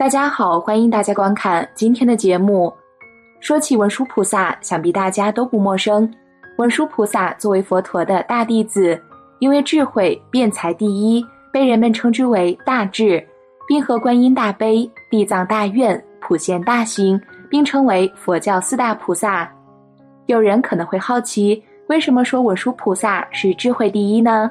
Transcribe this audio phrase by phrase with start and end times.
[0.00, 2.74] 大家好，欢迎大家观看今天的节目。
[3.38, 6.10] 说起文殊菩萨，想必大家都不陌生。
[6.56, 8.98] 文殊菩萨作为佛陀的大弟子，
[9.40, 13.22] 因为智慧辩才第一，被人们称之为大智，
[13.68, 17.20] 并和观音大悲、地藏大愿、普贤大行
[17.50, 19.52] 并称为佛教四大菩萨。
[20.24, 24.50] 有人可能会好奇，为什么说文殊菩萨是智慧第一呢？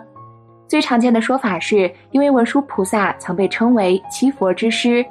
[0.67, 5.03] 最常见的说法是因为文殊菩萨曾被称为七佛之师。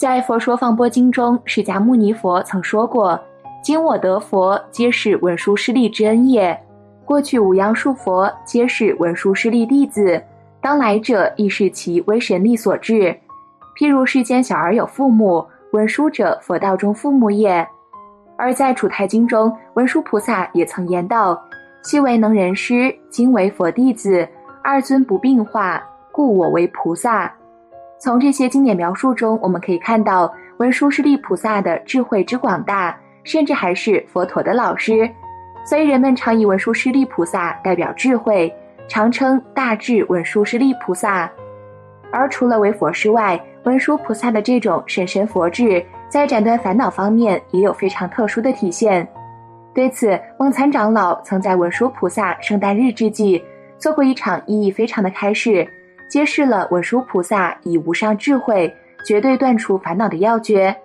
[0.00, 3.20] 在《佛说放波经》中，释迦牟尼佛曾说过
[3.62, 6.56] ：“今我得佛，皆是文殊师利之恩也；
[7.04, 10.18] 过去无央数佛，皆是文殊师利弟子；
[10.58, 13.14] 当来者，亦是其威神力所致。
[13.76, 17.68] 譬如世间小儿有父母，文殊者，佛道中父母也。”
[18.38, 21.38] 而在《楚台经》中，文殊菩萨也曾言道
[21.84, 24.26] ：“昔为能人师，今为佛弟子。”
[24.64, 27.30] 二尊不并化，故我为菩萨。
[28.02, 35.08] 从这些经典描述中，我们可以看到文殊师利菩萨的智慧之广大，甚至还是佛陀的老师。
[35.66, 38.50] 所以人们常以文殊师利菩萨代表智慧，
[38.88, 41.30] 常称大智文殊师利菩萨。
[42.10, 49.06] 而除了为佛师外，文殊菩萨的这种神神佛智，在斩断烦恼方面也有非常特殊的体现。
[49.74, 53.44] 对此，梦参长老曾在文殊菩萨圣诞日之际。
[53.76, 55.66] 做过一场意义非常的开示，
[56.10, 58.74] 揭示了文殊菩萨以无上智慧
[59.06, 60.76] 绝对断除烦恼的要诀。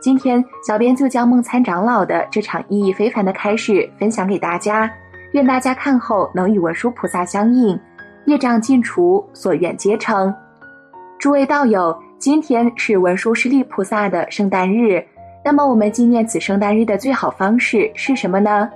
[0.00, 4.90] 今天，小编就将梦参长老的这场意义非凡的开示分享给大家，
[5.32, 7.78] 愿大家看后能与文殊菩萨相应，
[8.24, 10.34] 业障尽除，所愿皆成。
[11.18, 15.04] 诸位道友，今天是文殊师利菩萨的圣诞日，
[15.44, 18.68] 那么我们纪念此圣诞日的最好方式是什么呢？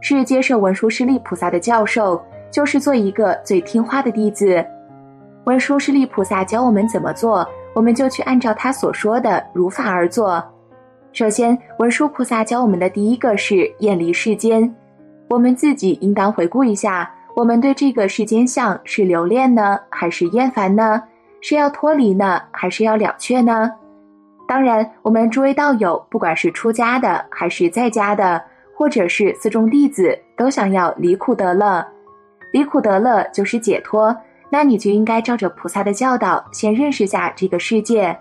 [0.00, 2.22] 是接受文殊师利菩萨的教授。
[2.52, 4.62] 就是做一个最听话的弟子。
[5.44, 10.42] 文殊师利菩萨教我们怎么做，我们就去按照他所说的如法而做。
[11.12, 14.72] 首先，文殊菩萨教我们的第一个是厌离世间。
[15.28, 21.02] 我们自己应当回顾一下，我们对这个世间相是留恋呢，还是厌烦呢？
[21.40, 23.68] 是要脱离呢，还是要了却呢？
[24.46, 28.40] 当然，我们诸位道友，不管是出家的，还是在家的，
[28.76, 31.84] 或者是寺中弟子，都想要离苦得乐。
[32.52, 34.14] 离苦得乐就是解脱，
[34.52, 38.14] 那你就应该照着菩萨的教导，先认识下这个世界。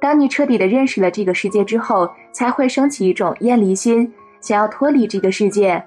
[0.00, 4.08] 当你彻底的认识了这个世界之后，才会升起一种厌离心，
[4.40, 5.82] 想要脱离这个世界。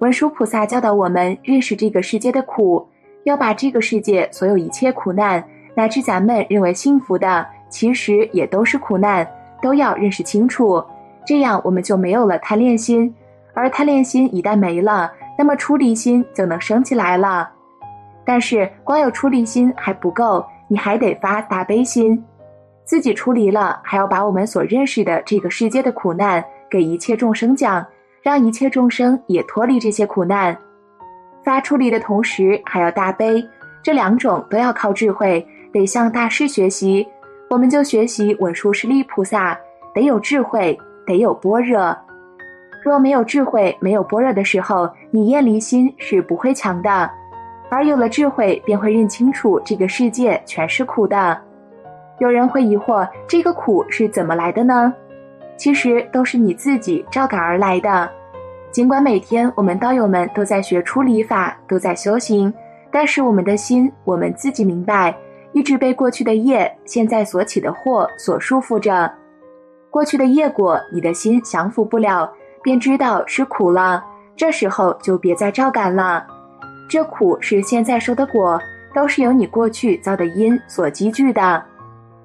[0.00, 2.84] 文殊菩萨教导我们认识这个世界的苦，
[3.22, 5.44] 要把这个世界所有一切苦难，
[5.76, 9.24] 乃至咱们认为幸福的，其实也都是苦难，
[9.62, 10.82] 都要认识清楚。
[11.24, 13.14] 这样我们就没有了贪恋心，
[13.54, 15.12] 而贪恋心一旦没了。
[15.38, 17.48] 那么出离心就能升起来了，
[18.24, 22.22] 但是光有出离心还不够，你还得发大悲心，
[22.84, 27.84] 自己出离了，还要把我们所认识的这个世界的苦难给一切众生讲，
[28.22, 30.56] 让一切众生也脱离这些苦难。
[31.44, 33.44] 发出离的同时还要大悲，
[33.82, 37.06] 这两种都要靠智慧，得向大师学习。
[37.50, 39.58] 我们就学习文殊师利菩萨，
[39.92, 41.94] 得有智慧，得有般若。
[42.82, 47.10] 若没有智慧，没有般若的时候，你厌离心是不会强的；
[47.72, 51.40] 而有了智慧，便会认清楚这个世界全是苦的。
[52.18, 54.92] 有人会疑惑，这个苦是怎么来的呢？
[55.56, 58.06] 其实都是你自己照感而来的。
[58.70, 62.52] 尽管每天我们道友们都在学出离法，都在修行，
[62.90, 65.16] 但是我们的心，我们自己明白，
[65.52, 69.10] 一直被过去的业、现在所起的祸所束缚着。
[69.88, 72.30] 过去的业果，你的心降服不了。
[72.62, 74.04] 便知道是苦了，
[74.36, 76.26] 这时候就别再照感了。
[76.92, 78.60] 这苦是现在受的果，
[78.94, 81.64] 都是由你过去造的因所积聚的。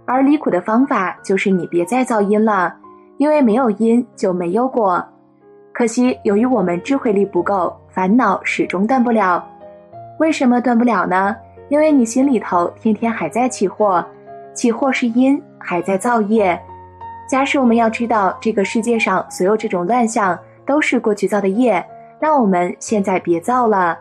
[0.05, 2.75] 而离苦的方法就是你别再造因了，
[3.15, 5.01] 因为没有因就没有果。
[5.71, 9.41] 可惜由于我们智慧力不够，烦恼始终断不了。
[10.19, 11.33] 为什么断不了呢？
[11.69, 14.03] 因为你心里头天天还在起惑，
[14.53, 16.61] 起惑是因，还在造业。
[17.25, 21.81] 假使我们要知道这个世界上所有这种乱象都是过去造的业，
[22.19, 23.97] 那我们现在别造了。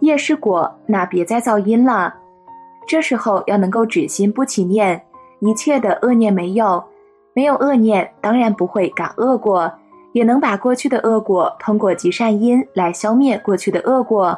[0.00, 2.14] 业是果，那别再造因了。
[2.86, 5.00] 这时候要能够止心不起念，
[5.40, 6.82] 一切的恶念没有，
[7.34, 9.72] 没有恶念，当然不会感恶果，
[10.12, 14.36] 也能把过去的恶果通过积善因来消灭过去的恶果。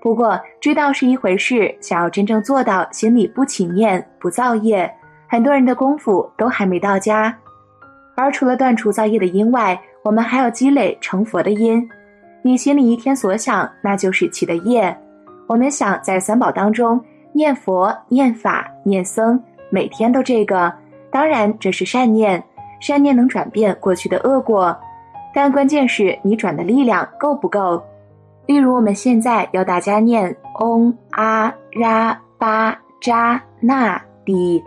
[0.00, 4.88] 不过知道是一回事，想要真正做到心里不起念、不造业。
[5.26, 7.36] 很多人的功夫都还没到家，
[8.14, 11.88] 而除了断除造业的因外，我们还要积累成佛的因。
[12.46, 14.94] 你心里一天所想，那就是起的业。
[15.46, 17.02] 我们想在三宝当中
[17.32, 20.70] 念佛、念法、念僧，每天都这个，
[21.10, 22.44] 当然，这是善念，
[22.80, 24.76] 善念能转变过去的恶果，
[25.32, 27.82] 但关键是你转的力量够不够。
[28.44, 34.62] 例如，我们现在要大家念嗡阿拉巴扎那底，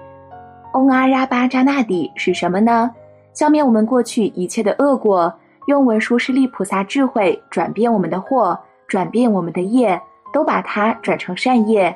[0.73, 2.89] 嗡阿拉巴扎那底是什么呢？
[3.35, 5.31] 消灭我们过去一切的恶果，
[5.67, 10.01] 用文殊师利菩萨智慧转变我们的祸，转变我们的业，
[10.33, 11.93] 都把它转成善业。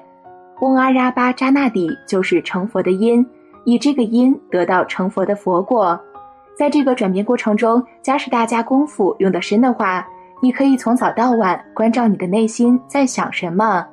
[0.60, 3.26] 嗡阿拉巴扎那底就是成佛的因。
[3.64, 5.98] 以这个因得到成佛的佛果，
[6.54, 10.06] 在这个转变过程中，假使大家功夫用得深的话，
[10.42, 13.86] 你可以从早到晚关照你的内心在想什么。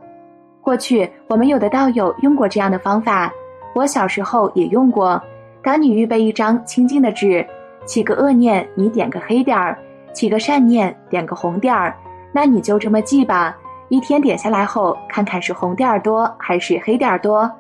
[0.61, 3.31] 过去我们有的道友用过这样的方法，
[3.75, 5.23] 我小时候也用过。
[5.63, 7.47] 当你预备一张清净的纸，
[7.87, 9.79] 起个恶念你点个黑点儿，
[10.13, 11.97] 起个善念点个红点儿，
[12.33, 13.57] 那你就这么记吧。
[13.89, 17.51] 一天点下来后，看看是红点儿多还是黑点儿多。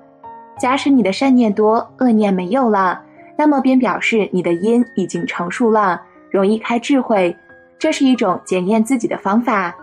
[0.59, 3.01] 假使你的善念多，恶念没有了，
[3.37, 7.35] 那么便表示你的因已经成熟了，容易开智慧。
[7.79, 9.75] 这是一种检验自己的方法。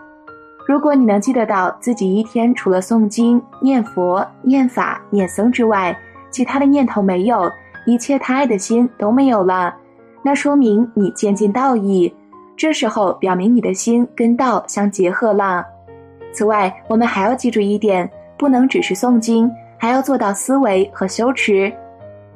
[0.68, 5.98] 如果你能记得到自己一天除了诵经、念佛、念法、念僧之外，
[6.30, 7.50] 其他的念头没有，
[7.86, 9.74] 一切贪爱的心都没有了，
[10.26, 12.12] 那说明你渐进道义。
[12.58, 15.64] 这时候表明你的心跟道相结合了。
[16.34, 19.48] 此外，我们还要记住一点，不能只是诵经。
[19.78, 21.72] 还要做到思维和修持，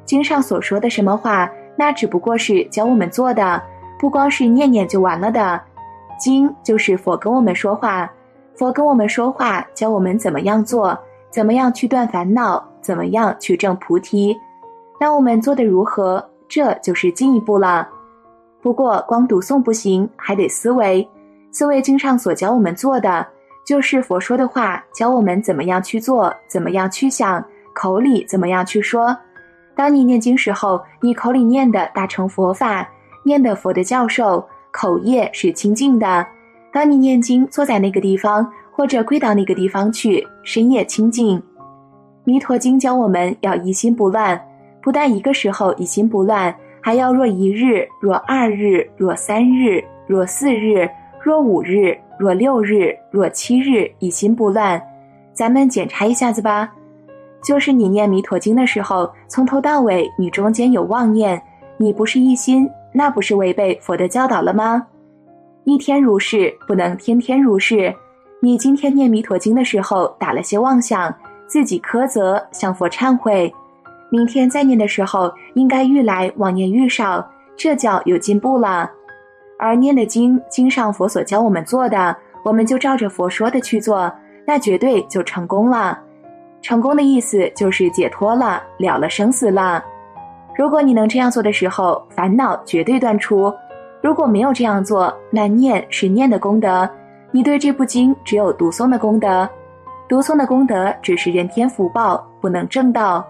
[0.04, 3.60] 经上所说的什么话，那只不过是教我们做的，
[3.98, 5.60] 不光是念念就完了的。
[6.16, 8.08] 经就是佛跟我们说话，
[8.54, 10.96] 佛跟我们说话，教我们怎么样做，
[11.28, 14.38] 怎么样去断烦恼，怎么样去证菩提。
[15.00, 17.88] 那我们做的如何，这就是进一步了。
[18.60, 21.08] 不过光读诵不行，还得思维，
[21.52, 23.26] 思维经上所教我们做的。
[23.64, 27.42] 就是佛说的话，教我们怎么样去做，怎么样去想，
[27.72, 29.16] 口里怎么样去说。
[29.76, 32.86] 当你念经时候，你口里念的大乘佛法，
[33.22, 36.26] 念的佛的教授，口业是清净的。
[36.72, 41.40] 当你念经，坐在那个地方，或者跪到那个地方去，深夜清净。
[42.24, 44.40] 弥陀经教我们要一心不乱，
[44.82, 50.88] 不但一个时候一心不乱，还要若一日，若二日，若三日，若四日，
[51.22, 51.96] 若五日。
[52.18, 54.78] 若六日，若七日，一心不乱，
[55.32, 56.70] 咱们检查一下子吧。
[57.42, 61.42] 就是你念弥陀经的时候，从头到尾你中间有妄念，
[61.78, 64.86] 你不是一心，那不是违背佛的教导了吗？
[65.64, 67.90] 一天如是，不能天天如是。
[68.42, 71.14] 你今天念弥陀经的时候打了些妄想，
[71.46, 73.50] 自己苛责，向佛忏悔。
[74.10, 77.24] 明天再念的时候，应该愈来妄念愈少，
[77.56, 78.90] 这叫有进步了。
[79.58, 84.12] 而念的经，经上佛所教我们做的，我们就照着佛说的去做，
[84.46, 85.98] 那绝对就成功了。
[86.62, 89.82] 成功的意思就是解脱了，了了生死了。
[90.56, 93.52] 如果你能这样做的时候，烦恼绝对断除。
[94.02, 96.88] 如果没有这样做，那念是念的功德，
[97.30, 99.48] 你对这部经只有读诵的功德，
[100.08, 103.24] 读诵的功德只是人天福报，不能正道。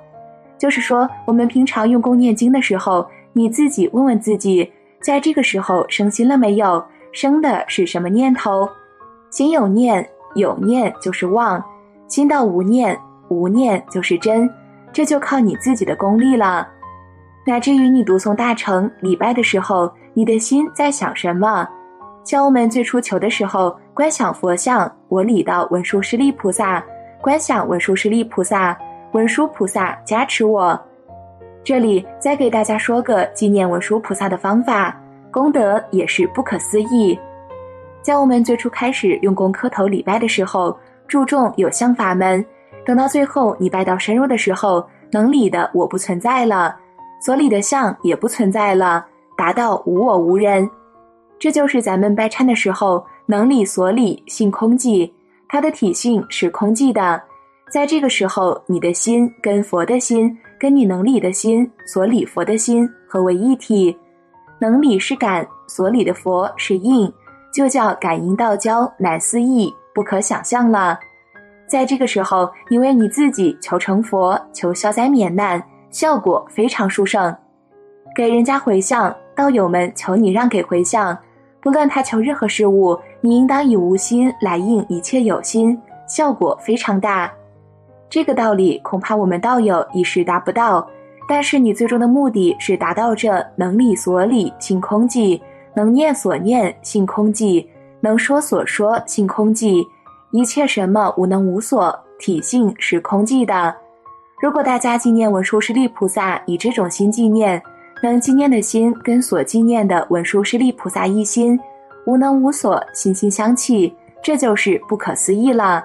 [0.60, 4.70] 就是说，我们平常用功念经的时候，你自己问问自己。
[5.00, 6.84] 在这个时候生心了没有？
[7.12, 8.68] 生的是什么念头？
[9.30, 11.58] 心有念，有念就是妄；
[12.06, 14.48] 心到无念，无念就是真。
[14.92, 16.68] 这就靠你自己的功力了。
[17.46, 21.66] 乃至于你读诵大乘礼拜的时候，你的心在想什么？
[22.22, 26.84] 像我们最初求的时候，观想佛像，我礼到文殊师利菩萨，
[27.22, 28.76] 观想文殊师利菩萨，
[29.12, 30.80] 文殊菩萨加持我。
[31.62, 34.98] 这里再给大家说个纪念文殊菩萨的方法，
[35.30, 37.18] 功德也是不可思议。
[38.02, 40.76] 在我们最初开始用功磕头礼拜的时候，
[41.06, 42.42] 注重有相法门；
[42.84, 46.74] 等到最后你拜到深入的时候，能理的我不存在了，
[47.20, 49.04] 所理的相也不存在了，
[49.36, 50.68] 达到无我无人。
[51.38, 55.10] 这就是咱们拜忏的时候，能理所理性空寂，
[55.46, 57.22] 它的体性是空寂的。
[57.70, 60.36] 在这个时候，你的心跟佛的心。
[60.60, 63.96] 跟你能理的心所理佛的心合为一体，
[64.58, 67.10] 能理是感，所理的佛是应，
[67.50, 71.00] 就叫感应道交，乃思议，不可想象了。
[71.66, 77.34] 在这个时候，你为你自己求成佛，求消灾免难，效果非常殊胜。
[78.14, 81.16] 给人家回向，道友们求你让给回向，
[81.62, 87.32] 不论他求任何事物，你应当以无心来应一切有心，效果非常大。
[88.10, 90.84] 这个道理恐怕我们道友一时达不到，
[91.28, 95.40] 但是你最终的目的是达到这能理所理性空寂，
[95.74, 97.64] 能念所念性空寂，
[98.00, 99.86] 能说所说性空寂，
[100.32, 103.72] 一切什么无能无所，体性是空寂的。
[104.42, 107.62] 如果大家纪念文殊师利菩萨以这种心纪念，
[108.02, 111.56] 能纪念的心跟所纪念的文殊师利菩萨一心，
[112.06, 115.84] 无能无所，心心相契，这就是不可思议了。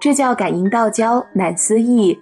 [0.00, 2.18] 这叫感应道交，难思议，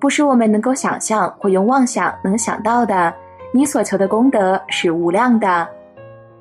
[0.00, 3.14] 不是我们能够想象或用妄想能想到的。
[3.52, 5.66] 你所求的功德是无量的。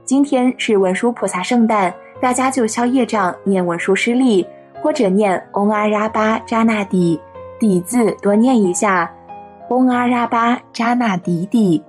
[0.03, 4.45] 今天是文殊菩萨圣诞，大家就消业障，念文殊师利，
[4.81, 7.21] 或者念嗡阿拉巴扎那底，
[7.59, 9.09] 底字多念一下，
[9.69, 11.83] 嗡阿拉巴扎那底底，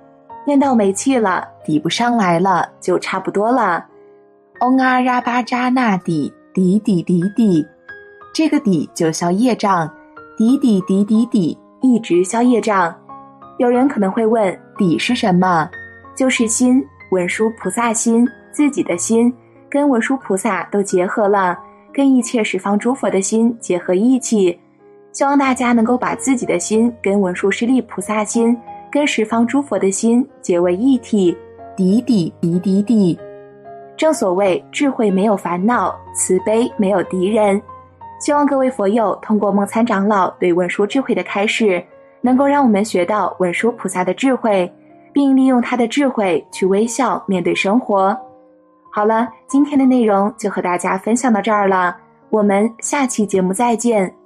[0.45, 3.83] 念到没气了，抵不上来了，就差不多了。
[4.61, 7.67] 嗡阿拉巴扎那底底底底底，
[8.35, 9.89] 这个底就消业障，
[10.37, 12.93] 底底底底底，一直消业障。
[13.59, 14.53] 有人可能会问。
[14.77, 15.69] 底是什么？
[16.17, 19.33] 就是心，文殊菩萨心，自己的心，
[19.69, 21.57] 跟文殊菩萨都结合了，
[21.93, 24.59] 跟一切十方诸佛的心结合一起。
[25.13, 28.53] 希望大家能够把自己的心跟文殊师利菩萨心，
[28.91, 31.33] 跟十方诸佛的心结为一体。
[31.77, 33.17] 底底底底底，
[33.95, 37.61] 正所谓智慧没有烦恼，慈悲没有敌人。
[38.19, 41.83] 希望各位佛友通过梦参长老对文殊智慧的开示。
[42.21, 44.73] 能够让我们学到文殊菩萨的智慧，
[45.13, 48.17] 并利用他的智慧去微笑面对生活。
[48.91, 51.95] 好了，今天的内容就和大家分享到这儿了，
[52.31, 54.24] 我们下期节目再见。